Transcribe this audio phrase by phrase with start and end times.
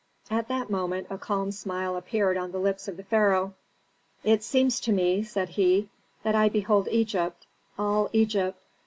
[0.31, 3.53] At that moment a calm smile appeared on the lips of the pharaoh.
[4.23, 5.89] "It seems to me," said he,
[6.23, 7.45] "that I behold Egypt
[7.77, 8.59] all Egypt.